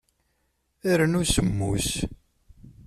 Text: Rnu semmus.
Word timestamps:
Rnu 0.99 1.21
semmus. 1.33 1.87